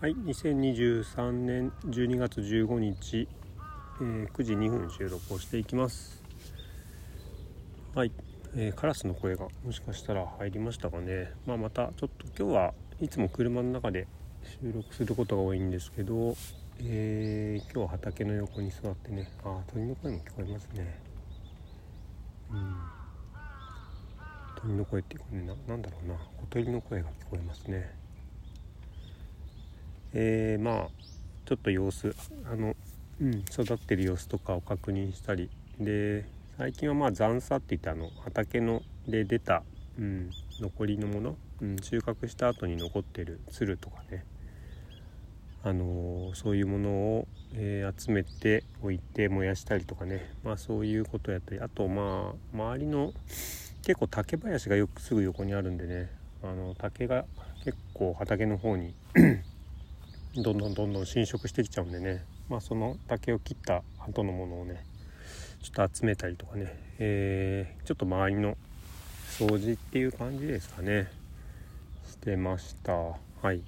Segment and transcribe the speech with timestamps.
[0.00, 3.28] はい2023年12月15日、
[4.00, 6.22] えー9時2分収録をしていきます。
[7.94, 8.12] はい、
[8.54, 11.32] えーカラスの声がもしかしたら入りましたかね。
[11.46, 14.06] まあまたちょっと今日はいつも車の中で
[14.60, 16.36] 収録することが多いんですけど、
[16.80, 19.30] えー今日は畑の横に座ってね。
[19.42, 21.00] あ鳥の声も聞こえますね。
[22.50, 22.76] うん。
[24.56, 26.14] 鳥の声っていうかねななんだろうな。
[26.40, 28.03] 小鳥の声が聞こえますね。
[30.14, 30.88] えーまあ
[31.44, 32.14] ちょっと様子
[32.50, 32.74] あの、
[33.20, 35.50] うん、育ってる様子とかを確認したり。
[35.78, 36.24] で
[36.56, 39.64] 最近はまあ残差って言ってあの畑ので出た、
[39.98, 44.24] うん、残りのもの、うん、収穫した後に残ってるつるとかね。
[45.64, 50.32] あのーそういうものを、えー集めておいて燃やしたりとかね。
[50.44, 51.60] まあそういうことやったり。
[51.60, 53.12] あとまあ周りの
[53.82, 56.10] 結構竹林がよくすぐ横にあるんでね。
[56.42, 57.24] あの竹が
[57.64, 58.94] 結構畑の方に
[60.36, 62.24] どんどんどんどん侵食してきちゃうんでね。
[62.48, 64.84] まあその竹を切った後のものをね
[65.62, 68.56] ちょっと集めたりとかね、えーちょっと周りの
[69.38, 71.08] 掃除っていう感じですかね。
[72.10, 72.92] してました。
[72.92, 73.58] はい。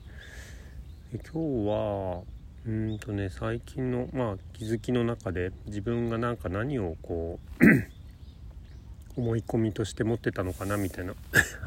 [1.12, 2.22] で今日は
[2.66, 11.14] うんとね最近のまあ気づきの中で自分がなんか何をこう思い込みとして持ってたのかなみたいな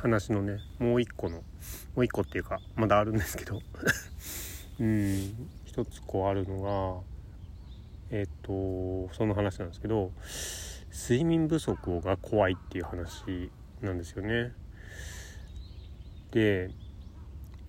[0.02, 1.44] 話のねもう一個のも
[2.02, 3.61] う一個っていうかまだあるんですけど。
[4.80, 7.03] うん一つこうあるの
[8.11, 10.11] がえっ、とその話なんですけど
[10.91, 14.53] 睡眠不足が怖いっていう話なんですよね。
[16.31, 16.71] で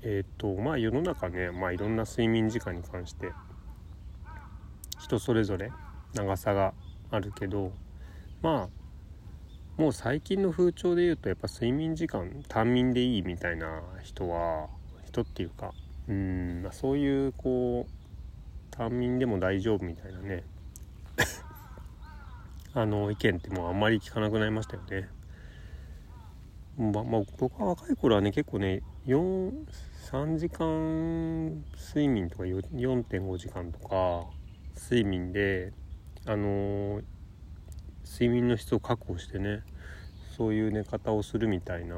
[0.03, 3.33] えっ、とまあ世の中ねまあいろんな睡眠時間に関して
[4.99, 5.71] 人それぞれ
[6.15, 6.73] 長さが
[7.11, 7.73] あるけど
[8.43, 8.69] ま
[9.79, 14.69] あもう最近の風潮で言うとやっぱ睡眠時間短眠でいいみたいな人は
[15.07, 15.73] 人っていうか
[16.09, 17.91] うん、ま、そういうこう
[18.71, 20.45] 短眠でも大丈夫みたいなね
[22.75, 25.09] あの意見ってもうあんまり聞かなくなりましたよね。
[26.79, 34.27] ままあ、僕は若い頃はね結構ね3時間睡眠とか4.5時間とか
[34.77, 35.73] 睡眠で
[36.27, 37.05] あのー
[38.11, 39.63] 睡眠の質を確保してね
[40.37, 41.97] そういう寝方をするみたいな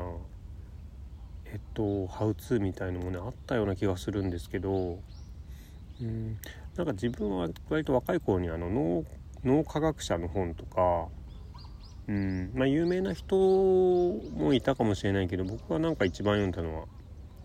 [1.53, 4.99] えっとハウツーみたいのもねあったような気がするんですけど
[6.01, 6.39] うん
[6.77, 9.05] なんか自分は割と若い頃にあの脳
[9.45, 11.09] 脳科学者の本とか
[12.09, 16.87] うんまあ有名な人もいたかもしれないけど僕はなんか一番読んだのは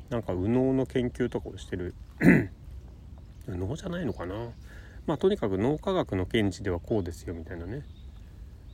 [0.10, 1.94] なんか右脳の研究とかをしてる
[3.46, 4.36] 右 脳じゃないのかな？
[5.06, 7.84] まあとにかく脳科学の見地ではこうですよみたいなね、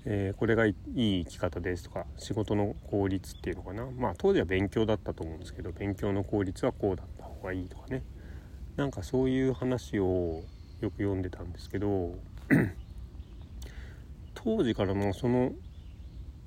[0.06, 3.86] えーこれがいい生き方ですとか仕事の効率っていうのかな。
[3.86, 8.04] まあ当時は勉強だったと思うんですけど勉強の効率はこうだった方がいいとかね。
[8.76, 10.44] なんかそういう話を
[10.82, 12.16] よく読んでたんですけど
[14.34, 15.52] 当時からもうその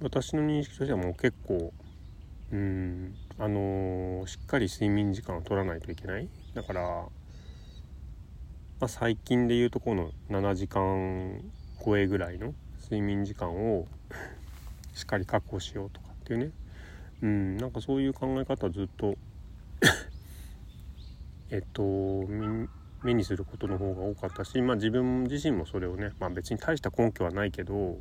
[0.03, 1.73] 私の認識としてはもう結構
[2.53, 6.29] うんあのーしっかり睡眠時間を取らないといけない。
[6.55, 7.09] だから、ま
[8.81, 11.41] あ、最近でいうとこの7時間
[11.85, 12.55] 超えぐらいの
[12.89, 13.87] 睡眠時間を
[14.95, 16.51] しっかり確保しようとかっていうね
[17.23, 19.17] うんなんかそういう考え方ずっと
[21.51, 21.83] えっと
[23.03, 27.99] 目にすることの方が多かったし、まあ、自分自身もそれをね、まあ、別に大した根拠はないけど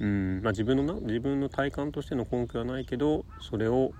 [0.00, 3.92] うんまあ、自分のな自分の体感としての根拠はないけどそれを、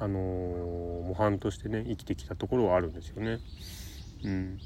[0.00, 3.40] あのー模範としてね生きてきたところはあるんですよね。
[4.22, 4.58] うん、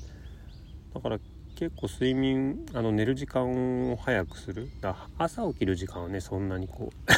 [0.92, 1.19] だから
[1.54, 7.12] 結構睡眠あの寝る時間を早くするだ朝起きる時間はねそんなにこう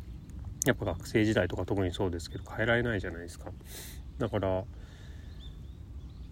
[0.68, 3.50] やっぱ学生時代とか特にそうですけど変えられないじゃないですか。
[4.18, 4.64] だから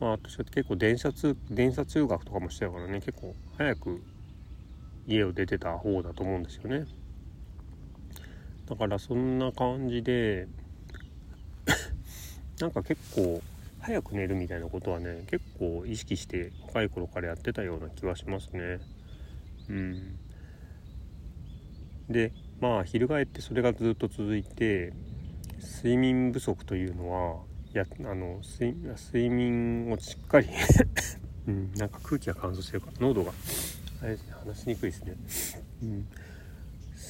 [0.00, 4.03] まあ私は結構電車通電車通学とかもしてたからね結構早く
[5.06, 6.84] 家を出てた方だと思うんですよね
[8.69, 10.49] だからそんな感じで
[12.61, 13.41] なんか結構
[13.87, 18.81] 早く寝るみたいなことはね結構意識して若い頃からやってたような気はしますね。
[19.71, 20.19] うん。
[22.10, 24.93] でまあ翻ってそれがずっと続いて
[25.63, 30.49] 睡眠不足というのはやあの睡眠をしっかり
[31.47, 33.33] うん、なんか空気が乾燥してるから喉が
[34.03, 35.15] あれですね話しにくいですね、
[35.83, 36.09] うん、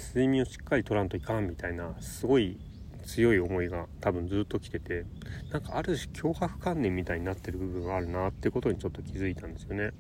[0.09, 2.59] 睡眠をしっかりとらんといかんみたいなすごい
[3.07, 5.07] 強い思いが多分ずっと来てて
[5.51, 9.93] なんかある種脅迫観念みたいになってる部分があるなってことにちょっと気づいたんですよね。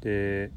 [0.00, 0.50] で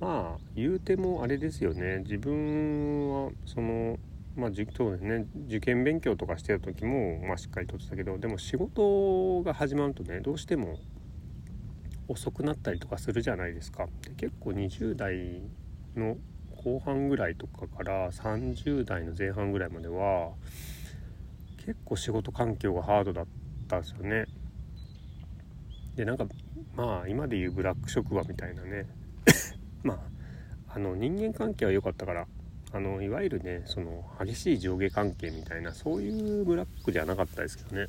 [0.00, 1.98] まあ言うてもあれですよね。
[2.00, 3.98] 自分はその
[4.36, 5.26] まあそうですね。
[5.46, 10.78] 受験勉強とかしてる時も、まあ、しっかりとってたけどでも仕事が始まるとねどうしても
[12.08, 13.86] 遅くなったりとかするじゃないですか。
[14.02, 15.42] で結構20代
[15.94, 16.16] の
[16.62, 20.32] 後半ぐらいとかから30代の前半ぐらいまでは
[21.58, 23.26] 結構仕事環境がハードだっ
[23.68, 24.26] たんですよね。
[25.96, 26.26] でなんか
[26.76, 28.86] まあ今でいうブラック職場みたいなね
[29.82, 29.94] ま
[30.68, 32.26] ああの人間関係は良かったから
[32.72, 37.88] あのいわゆるねその激しい上下関係みたいなそういうブラックじゃなかったですけどね。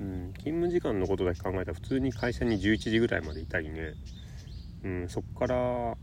[0.00, 3.94] うん、勤務時間のことだけ考えたら普通に会社に11時ぐらいまでいたりね、
[4.82, 5.96] うん、そっから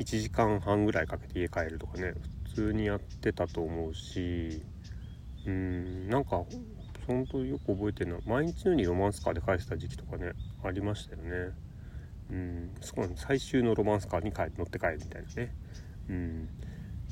[0.00, 2.14] 1時間半ぐらいかけて家帰るとかね
[2.48, 4.62] 普通にやってたと思うし
[5.46, 6.42] うんなんか
[7.06, 10.32] 本当よく覚えてるのは毎日のようにロマンスカーで返した時期とかね
[10.64, 11.52] ありましたよね。
[12.30, 15.54] うんそこ最終のロマンスカーに乗って帰るみたいなね。
[16.08, 16.48] うん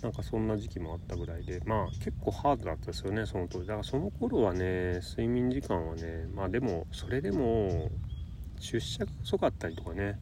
[0.00, 3.67] なんかそんな時期もあったぐらいでまあ結構ハードだったですよねその当時。
[3.67, 7.90] だからその頃はね睡眠時間はねまあでもそれでも
[8.61, 10.19] 出社が遅かったりとかね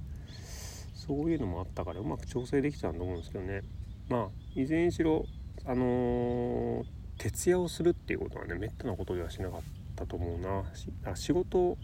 [1.06, 3.62] そういうのもあったからうまく調整できたと思うんですけどね。
[4.08, 5.24] まあいずれにしろ
[5.64, 6.84] あのー、
[7.18, 9.60] 徹夜をするっていうことはねめったなことではしなかっ
[9.94, 10.64] たと思うな。
[11.14, 11.76] 仕事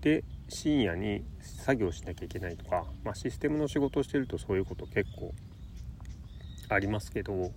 [0.00, 5.34] で深夜に作業しなきゃいけないとか、まあ、システムの仕事をしてるとそういうこと結構
[6.68, 7.52] ありますけど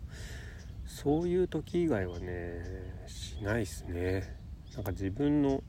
[0.86, 2.64] そういう時以外はね
[3.08, 4.36] しないっすね。
[4.76, 5.64] なんか自分の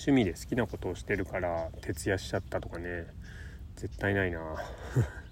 [0.00, 3.06] 趣味で好きなことをしてるから徹夜しちゃったとかね。
[3.76, 4.40] 絶対ないな。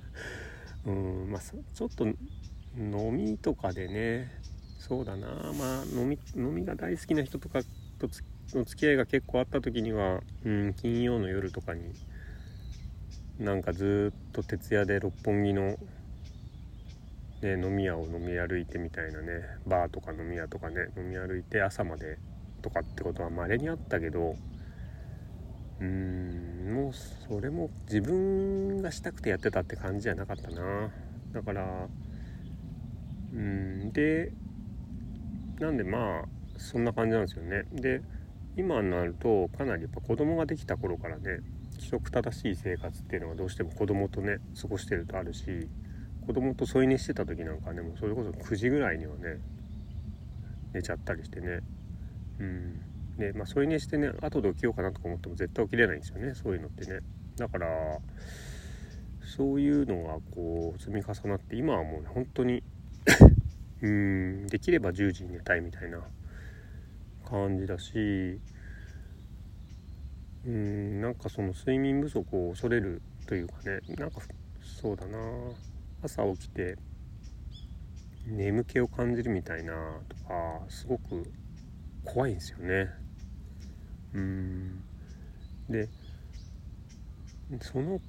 [0.85, 4.31] うんまあちょっと飲みとかでね。
[4.79, 5.27] そうだな。
[5.55, 7.63] まあ飲み飲みが大好きな人とか
[7.99, 8.11] と
[8.59, 11.95] の付き合いが結構あった時には、うん、金曜の夜とかに
[13.39, 15.79] なんかずっと徹夜で六本木の
[17.41, 19.41] ね、飲み屋を飲み歩いてみたいなね。
[19.67, 22.19] バーとか飲み屋とかね飲み歩いて朝まで
[22.61, 24.37] とかってことはまれにあったけど
[25.81, 26.75] うーん。
[26.75, 30.91] もうそれも自分がしたくてやってたって感じじゃなかったな。
[31.33, 31.89] だから
[33.33, 33.93] うん。
[33.93, 34.33] で
[35.61, 37.65] なんでまあそんな感じなんですよね。
[37.73, 38.03] で
[38.57, 41.41] 今になるとかなりやっぱ子供ができた頃からね
[41.75, 45.69] 規則正しい生活っていうのがどうしても子供とね過ごしてるとあるし
[46.27, 49.39] 子供と添い寝してた時なんかねもうそれこそ9時ぐらいにはね
[50.75, 51.61] 寝ちゃったりしてね。
[52.41, 52.88] うん。
[53.19, 56.35] でまあ添い寝してね後で起きようかなとか思っても絶対起きれないんですよね。
[56.35, 57.01] そういうのってね。
[57.37, 57.69] だから
[59.21, 62.63] そういうのがこう積み重なって今はもう、ね、本当に
[63.83, 66.01] うんできれば10時に寝たいみたいな
[67.25, 68.41] 感じだし
[70.47, 74.21] うんなんかその睡眠不足を恐れるというかねなんか
[74.63, 75.19] そうだな。
[76.01, 76.77] 朝起きて
[78.27, 79.73] 眠気を感じるみたいな
[80.09, 81.29] とかすごく
[82.05, 82.89] 怖いんですよね。
[85.69, 85.89] で
[87.61, 88.01] その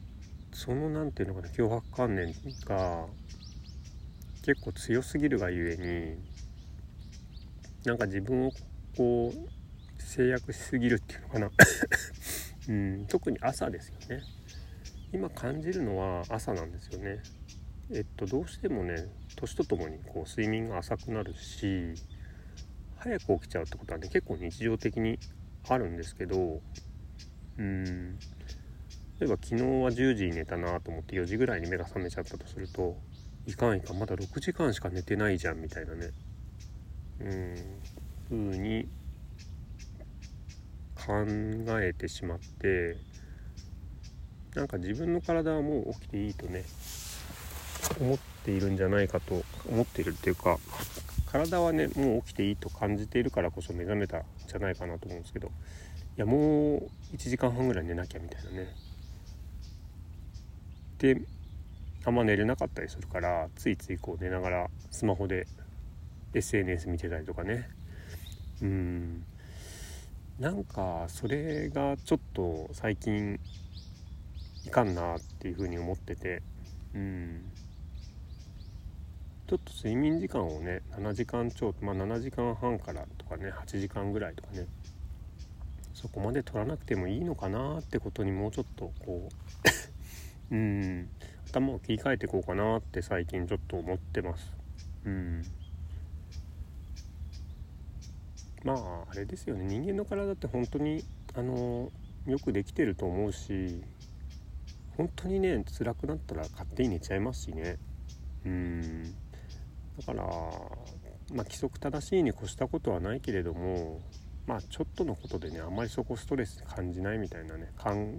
[0.51, 2.33] その何て言うのかな脅迫観念
[2.65, 3.05] が
[4.43, 6.17] 結構強すぎるがゆえに
[7.85, 8.51] なんか自分を
[8.97, 11.51] こう制約しすぎるっていうのかな。
[12.67, 13.05] うん。
[13.07, 14.23] 特に朝ですよね。
[15.13, 17.21] 今感じるのは朝なんですよね。
[17.91, 21.93] えっとどうしてもね年とともにこう睡眠が浅くなるし
[22.97, 25.17] 早く起きちゃうってことはね結構日常的に
[25.67, 26.61] あるんですけど
[27.57, 28.17] うん。
[29.19, 32.97] 例えば昨日は10時に寝たなと思って4時ぐらいに目が覚めちゃったとすると
[33.45, 36.11] いかんいかんまだ6時間しか寝てないじゃんみたいなね。
[37.21, 37.55] うん。
[38.29, 38.87] 風に
[40.95, 41.25] 考
[41.81, 42.97] えてしまって
[44.55, 46.63] なんか自分の体はもう起きていいとね
[47.99, 50.59] 思っているんじゃないかと思っているっていうか
[51.31, 55.51] 体はねもう起きていいと感じているからこそ目覚めたんじゃないかなと思うんですけどい
[56.17, 58.67] やもう1時間半ぐらい寝なきゃみたいなね。
[60.97, 61.21] で
[62.05, 65.47] あんま寝れなかったりするからついついこう寝ながらスマホで
[66.33, 67.69] SNS 見てたりとかね。
[68.61, 69.23] うん。
[70.39, 73.39] なんかそれがちょっと最近
[74.65, 76.41] いかんなっていうふうに思ってて。
[76.95, 77.43] うん。
[79.49, 84.67] ちょっと睡眠時間をね7時間超まあ7時間半からとかね8時間ぐらいとかね
[85.95, 89.27] そこまで取らなくてもいいのかなってことにもうちょっとこ
[90.51, 91.09] う うん
[91.47, 94.53] 頭を切り替えていこうかなって最近ちょっと思ってます。
[95.05, 95.41] うん。
[98.63, 99.65] まああれですよね。
[99.65, 101.03] 人間の体って本当に
[101.33, 101.91] あの
[102.27, 103.83] よくできてると思うし
[104.95, 107.79] 本当にね辛くなったら勝手に寝ちゃいますしね。
[108.45, 109.15] うん。
[109.99, 114.01] だからまあ規則正しいに越したことはないけれども
[114.47, 117.71] まあちょっとのことでねあんまりそこストレス感じないみたいなね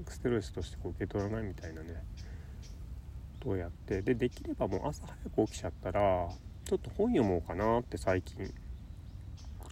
[0.08, 2.02] ストレスとしてこう受け取らないみたいなね
[3.42, 6.28] どうやってでできればもう朝早く起きちゃったら
[6.64, 8.52] ちょっと本読もうかなって最近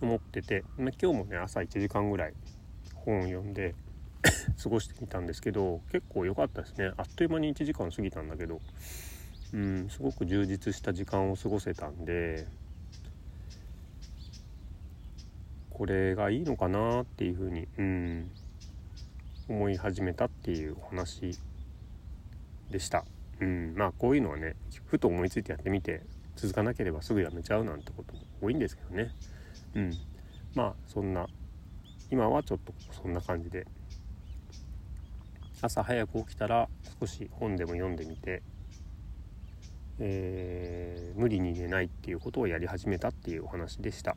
[0.01, 2.35] 思ってて、ま今日もね朝1時間ぐらい
[2.95, 3.75] 本を読んで
[4.63, 6.93] 過ごしてみたんですけど結構良かったですね。
[6.97, 8.61] あっという間に1時間過ぎたんだけど。
[9.55, 12.47] うんすごく充実した時間を過ごせたんで
[15.71, 18.31] これがいいのかなっていうふうに、うん、
[19.49, 21.39] 思い始めたっていうお話
[22.71, 23.05] でした。
[23.41, 26.03] うん、まあこういうのはねふと思いついてやってみて
[26.35, 29.13] 続かなければすぐやめちゃうなんてことも多いんですけどね。
[29.77, 29.93] うん、
[30.55, 31.29] まあそんな
[32.11, 33.65] 今はちょっとそんな感じで
[35.63, 36.69] 朝早く起きたら
[37.01, 38.43] 少し本でも読んでみて、
[40.01, 44.17] えー、無理に寝ないっていうことをやり始めたっていうお話でした。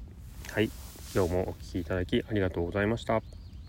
[0.49, 0.69] はい
[1.13, 3.40] 今日もお聴きいただきありがとうございました。